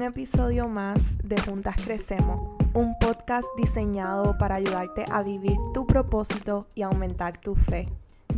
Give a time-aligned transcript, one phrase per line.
[0.00, 6.66] un episodio más de Juntas Crecemos, un podcast diseñado para ayudarte a vivir tu propósito
[6.74, 7.86] y aumentar tu fe.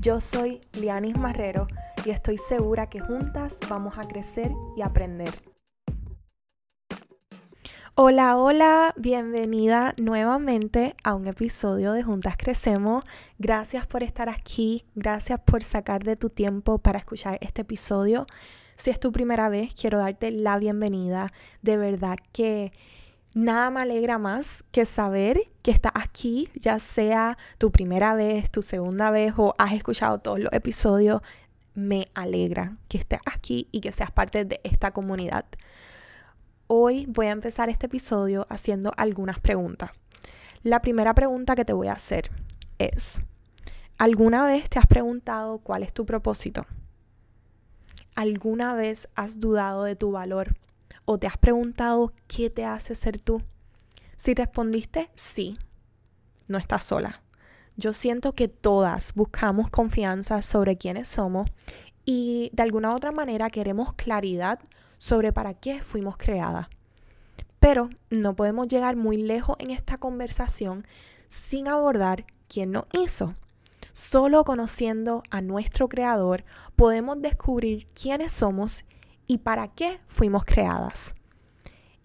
[0.00, 1.68] Yo soy Lianis Marrero
[2.04, 5.51] y estoy segura que juntas vamos a crecer y aprender.
[7.94, 13.04] Hola, hola, bienvenida nuevamente a un episodio de Juntas Crecemos.
[13.38, 18.26] Gracias por estar aquí, gracias por sacar de tu tiempo para escuchar este episodio.
[18.78, 21.34] Si es tu primera vez, quiero darte la bienvenida.
[21.60, 22.72] De verdad que
[23.34, 28.62] nada me alegra más que saber que estás aquí, ya sea tu primera vez, tu
[28.62, 31.20] segunda vez o has escuchado todos los episodios.
[31.74, 35.44] Me alegra que estés aquí y que seas parte de esta comunidad.
[36.74, 39.90] Hoy voy a empezar este episodio haciendo algunas preguntas.
[40.62, 42.30] La primera pregunta que te voy a hacer
[42.78, 43.20] es,
[43.98, 46.64] ¿alguna vez te has preguntado cuál es tu propósito?
[48.14, 50.56] ¿Alguna vez has dudado de tu valor
[51.04, 53.42] o te has preguntado qué te hace ser tú?
[54.16, 55.58] Si respondiste sí,
[56.48, 57.20] no estás sola.
[57.76, 61.50] Yo siento que todas buscamos confianza sobre quiénes somos
[62.04, 64.58] y de alguna otra manera queremos claridad
[64.98, 66.68] sobre para qué fuimos creadas.
[67.60, 70.84] Pero no podemos llegar muy lejos en esta conversación
[71.28, 73.34] sin abordar quién nos hizo.
[73.92, 76.44] Solo conociendo a nuestro Creador
[76.76, 78.84] podemos descubrir quiénes somos
[79.26, 81.14] y para qué fuimos creadas.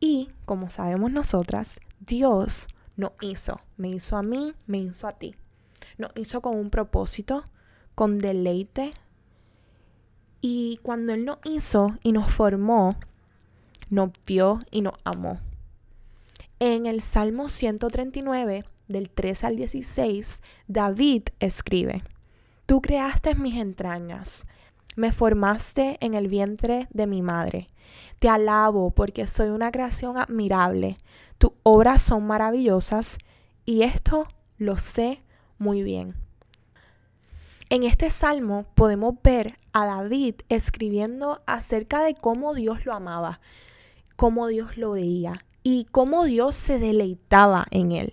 [0.00, 5.36] Y, como sabemos nosotras, Dios nos hizo, me hizo a mí, me hizo a ti.
[5.98, 7.44] Nos hizo con un propósito,
[7.94, 8.94] con deleite.
[10.44, 12.96] Y cuando Él nos hizo y nos formó,
[13.90, 15.38] nos vio y nos amó.
[16.58, 22.02] En el Salmo 139 del 13 al 16, David escribe,
[22.66, 24.48] Tú creaste mis entrañas,
[24.96, 27.68] me formaste en el vientre de mi madre.
[28.18, 30.98] Te alabo porque soy una creación admirable.
[31.38, 33.18] Tus obras son maravillosas
[33.64, 34.26] y esto
[34.58, 35.22] lo sé
[35.58, 36.16] muy bien.
[37.72, 43.40] En este salmo podemos ver a David escribiendo acerca de cómo Dios lo amaba,
[44.14, 48.12] cómo Dios lo veía y cómo Dios se deleitaba en él.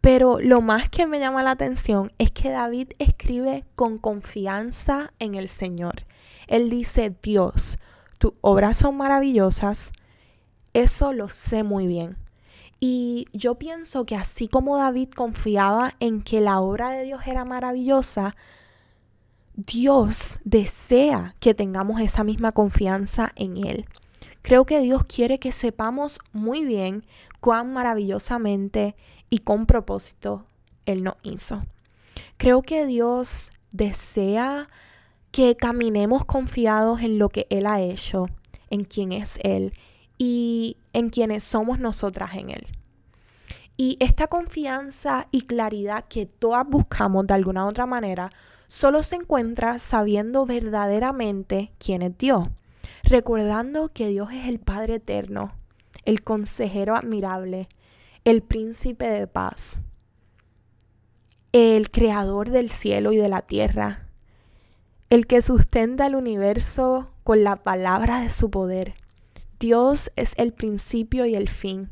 [0.00, 5.34] Pero lo más que me llama la atención es que David escribe con confianza en
[5.34, 6.04] el Señor.
[6.46, 7.80] Él dice, Dios,
[8.20, 9.90] tus obras son maravillosas,
[10.74, 12.18] eso lo sé muy bien.
[12.78, 17.44] Y yo pienso que así como David confiaba en que la obra de Dios era
[17.44, 18.36] maravillosa,
[19.54, 23.86] Dios desea que tengamos esa misma confianza en Él.
[24.40, 27.04] Creo que Dios quiere que sepamos muy bien
[27.40, 28.96] cuán maravillosamente
[29.28, 30.46] y con propósito
[30.86, 31.64] Él nos hizo.
[32.38, 34.68] Creo que Dios desea
[35.30, 38.28] que caminemos confiados en lo que Él ha hecho,
[38.70, 39.74] en quién es Él
[40.18, 42.66] y en quienes somos nosotras en Él.
[43.82, 48.30] Y esta confianza y claridad que todas buscamos de alguna otra manera,
[48.68, 52.48] solo se encuentra sabiendo verdaderamente quién es Dios
[53.02, 55.52] recordando que Dios es el Padre eterno,
[56.04, 57.68] el consejero admirable,
[58.24, 59.80] el príncipe de paz,
[61.52, 64.06] el creador del cielo y de la tierra,
[65.10, 68.94] el que sustenta el universo con la palabra de su poder.
[69.58, 71.90] Dios es el principio y el fin.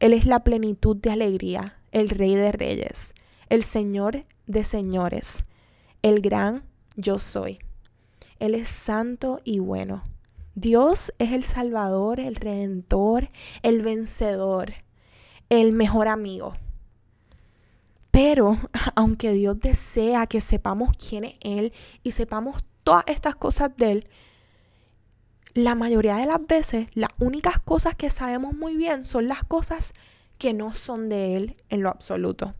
[0.00, 3.14] Él es la plenitud de alegría, el rey de reyes,
[3.50, 5.44] el señor de señores,
[6.02, 6.64] el gran
[6.96, 7.58] yo soy.
[8.38, 10.02] Él es santo y bueno.
[10.54, 13.28] Dios es el Salvador, el Redentor,
[13.62, 14.72] el vencedor,
[15.50, 16.54] el mejor amigo.
[18.10, 18.56] Pero
[18.96, 21.72] aunque Dios desea que sepamos quién es Él
[22.02, 24.08] y sepamos todas estas cosas de Él,
[25.54, 29.94] la mayoría de las veces las únicas cosas que sabemos muy bien son las cosas
[30.38, 32.54] que no son de Él en lo absoluto.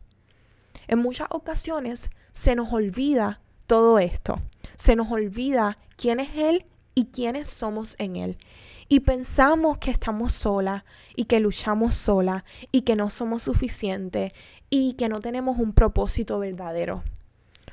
[0.87, 4.39] En muchas ocasiones se nos olvida todo esto.
[4.77, 8.37] Se nos olvida quién es Él y quiénes somos en Él.
[8.89, 10.83] Y pensamos que estamos solas
[11.15, 14.33] y que luchamos sola y que no somos suficientes
[14.69, 17.03] y que no tenemos un propósito verdadero.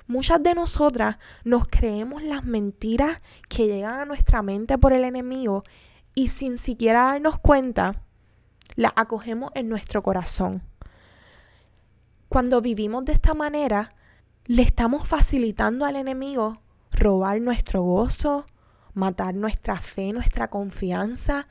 [0.08, 3.19] Muchas de nosotras nos creemos las mentiras
[3.50, 5.64] que llegan a nuestra mente por el enemigo
[6.14, 8.02] y sin siquiera darnos cuenta,
[8.75, 10.62] las acogemos en nuestro corazón.
[12.31, 13.94] Cuando vivimos de esta manera,
[14.46, 18.46] le estamos facilitando al enemigo robar nuestro gozo,
[18.94, 21.49] matar nuestra fe, nuestra confianza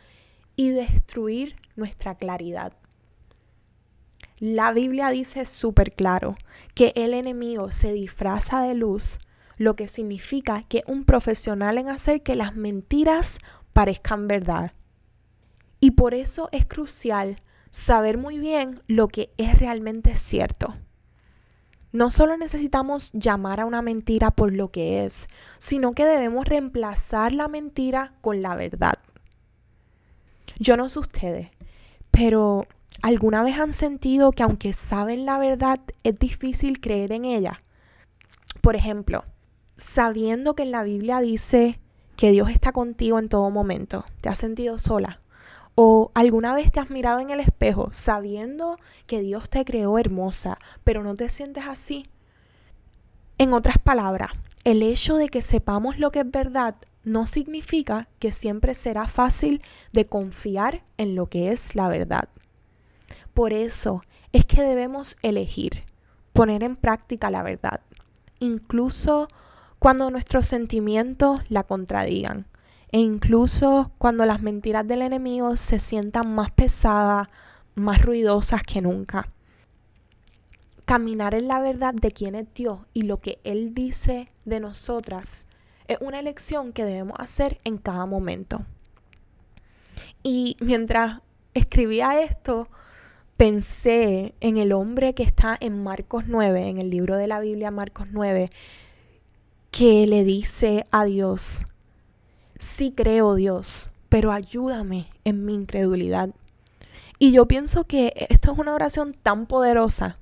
[0.55, 2.73] y destruir nuestra claridad.
[4.39, 6.37] La Biblia dice súper claro
[6.75, 9.19] que el enemigo se disfraza de luz,
[9.57, 13.39] lo que significa que un profesional en hacer que las mentiras
[13.73, 14.73] parezcan verdad.
[15.79, 17.41] Y por eso es crucial
[17.71, 20.75] saber muy bien lo que es realmente cierto.
[21.91, 27.33] No solo necesitamos llamar a una mentira por lo que es, sino que debemos reemplazar
[27.33, 28.99] la mentira con la verdad.
[30.59, 31.49] Yo no sé ustedes,
[32.11, 32.67] pero
[33.01, 37.63] ¿alguna vez han sentido que aunque saben la verdad es difícil creer en ella?
[38.61, 39.23] Por ejemplo,
[39.75, 41.79] sabiendo que en la Biblia dice
[42.15, 45.21] que Dios está contigo en todo momento, ¿te has sentido sola?
[45.75, 50.57] ¿O alguna vez te has mirado en el espejo sabiendo que Dios te creó hermosa,
[50.83, 52.09] pero no te sientes así?
[53.37, 54.31] En otras palabras,
[54.63, 59.61] el hecho de que sepamos lo que es verdad no significa que siempre será fácil
[59.93, 62.27] de confiar en lo que es la verdad.
[63.37, 64.01] Por eso
[64.33, 65.83] es que debemos elegir,
[66.33, 67.81] poner en práctica la verdad,
[68.39, 69.27] incluso
[69.77, 72.47] cuando nuestros sentimientos la contradigan
[72.91, 77.27] e incluso cuando las mentiras del enemigo se sientan más pesadas,
[77.75, 79.31] más ruidosas que nunca.
[80.85, 85.47] Caminar en la verdad de quién es Dios y lo que Él dice de nosotras
[85.87, 88.65] es una elección que debemos hacer en cada momento.
[90.23, 91.21] Y mientras
[91.53, 92.67] escribía esto,
[93.37, 97.71] pensé en el hombre que está en Marcos 9, en el libro de la Biblia
[97.71, 98.49] Marcos 9,
[99.69, 101.65] que le dice a Dios,
[102.57, 106.31] sí creo Dios, pero ayúdame en mi incredulidad.
[107.19, 110.17] Y yo pienso que esto es una oración tan poderosa.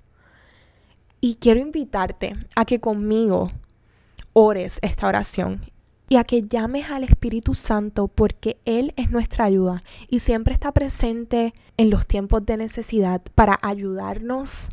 [1.21, 3.51] Y quiero invitarte a que conmigo
[4.33, 5.71] ores esta oración
[6.09, 10.71] y a que llames al Espíritu Santo porque Él es nuestra ayuda y siempre está
[10.71, 14.69] presente en los tiempos de necesidad para ayudarnos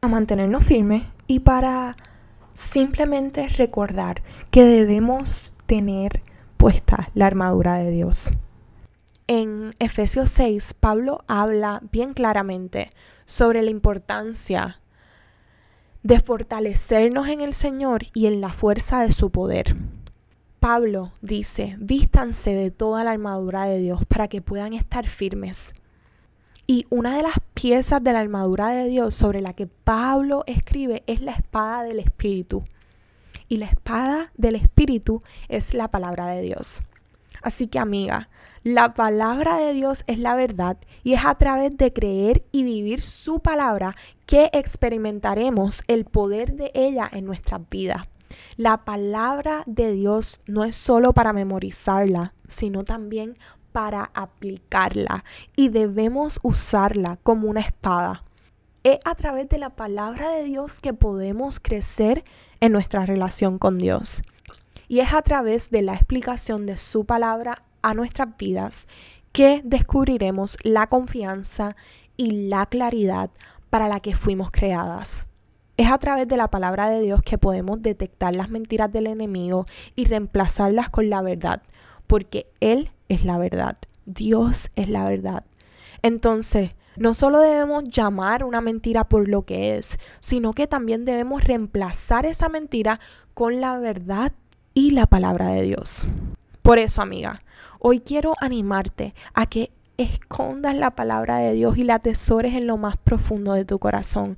[0.00, 1.96] a mantenernos firmes y para
[2.52, 6.22] simplemente recordar que debemos tener
[6.56, 8.30] puesta la armadura de Dios.
[9.26, 12.92] En Efesios 6, Pablo habla bien claramente
[13.24, 14.80] sobre la importancia
[16.02, 19.76] de fortalecernos en el Señor y en la fuerza de su poder.
[20.62, 25.74] Pablo dice, vístanse de toda la armadura de Dios para que puedan estar firmes.
[26.68, 31.02] Y una de las piezas de la armadura de Dios sobre la que Pablo escribe
[31.08, 32.62] es la espada del Espíritu
[33.48, 36.84] y la espada del Espíritu es la palabra de Dios.
[37.42, 38.28] Así que amiga,
[38.62, 43.00] la palabra de Dios es la verdad y es a través de creer y vivir
[43.00, 48.06] su palabra que experimentaremos el poder de ella en nuestras vidas.
[48.56, 53.36] La palabra de Dios no es solo para memorizarla, sino también
[53.72, 55.24] para aplicarla
[55.56, 58.24] y debemos usarla como una espada.
[58.84, 62.24] Es a través de la palabra de Dios que podemos crecer
[62.60, 64.22] en nuestra relación con Dios.
[64.88, 68.88] Y es a través de la explicación de su palabra a nuestras vidas
[69.32, 71.74] que descubriremos la confianza
[72.16, 73.30] y la claridad
[73.70, 75.24] para la que fuimos creadas.
[75.76, 79.66] Es a través de la palabra de Dios que podemos detectar las mentiras del enemigo
[79.96, 81.62] y reemplazarlas con la verdad,
[82.06, 85.44] porque Él es la verdad, Dios es la verdad.
[86.02, 91.44] Entonces, no solo debemos llamar una mentira por lo que es, sino que también debemos
[91.44, 93.00] reemplazar esa mentira
[93.32, 94.32] con la verdad
[94.74, 96.06] y la palabra de Dios.
[96.60, 97.42] Por eso, amiga,
[97.78, 102.76] hoy quiero animarte a que escondas la palabra de Dios y la atesores en lo
[102.76, 104.36] más profundo de tu corazón.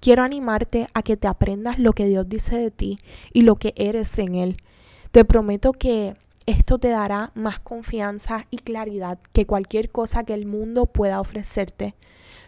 [0.00, 2.98] Quiero animarte a que te aprendas lo que Dios dice de ti
[3.32, 4.62] y lo que eres en Él.
[5.10, 6.14] Te prometo que
[6.46, 11.96] esto te dará más confianza y claridad que cualquier cosa que el mundo pueda ofrecerte.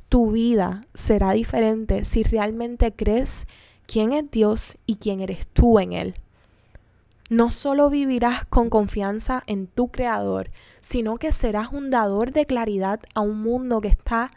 [0.09, 3.49] Tu vida será diferente si realmente crees
[3.87, 6.14] quién es Dios y quién eres tú en Él.
[7.30, 13.00] No solo vivirás con confianza en tu Creador, sino que serás un dador de claridad
[13.14, 14.30] a un mundo que está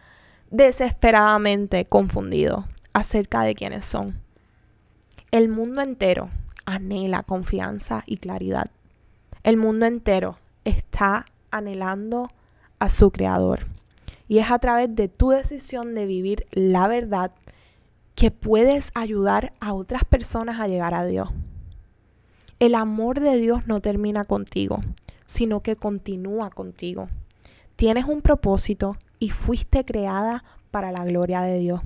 [0.49, 4.19] desesperadamente confundido acerca de quiénes son.
[5.31, 6.29] El mundo entero
[6.65, 8.67] anhela confianza y claridad.
[9.43, 12.31] El mundo entero está anhelando
[12.79, 13.67] a su creador.
[14.27, 17.31] Y es a través de tu decisión de vivir la verdad
[18.15, 21.29] que puedes ayudar a otras personas a llegar a Dios.
[22.59, 24.79] El amor de Dios no termina contigo,
[25.25, 27.09] sino que continúa contigo.
[27.75, 31.81] Tienes un propósito y fuiste creada para la gloria de Dios.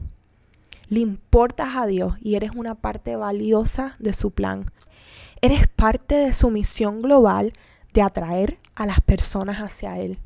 [0.89, 4.65] Le importas a Dios y eres una parte valiosa de su plan.
[5.41, 7.53] Eres parte de su misión global
[7.93, 10.19] de atraer a las personas hacia Él.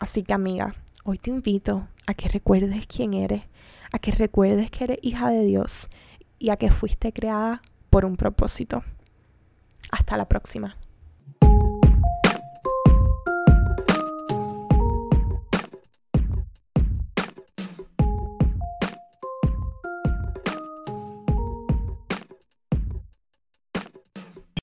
[0.00, 0.74] Así que amiga,
[1.04, 3.42] hoy te invito a que recuerdes quién eres,
[3.92, 5.88] a que recuerdes que eres hija de Dios
[6.38, 8.82] y a que fuiste creada por un propósito.
[9.90, 10.76] Hasta la próxima.